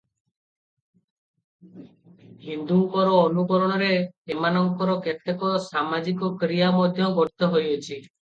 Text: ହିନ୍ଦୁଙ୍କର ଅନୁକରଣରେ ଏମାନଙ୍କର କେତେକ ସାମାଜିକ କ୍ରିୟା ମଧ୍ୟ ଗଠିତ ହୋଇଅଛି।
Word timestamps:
ହିନ୍ଦୁଙ୍କର 2.45 3.19
ଅନୁକରଣରେ 3.25 3.91
ଏମାନଙ୍କର 4.37 4.97
କେତେକ 5.05 5.53
ସାମାଜିକ 5.67 6.33
କ୍ରିୟା 6.47 6.73
ମଧ୍ୟ 6.81 7.13
ଗଠିତ 7.21 7.53
ହୋଇଅଛି। 7.55 7.95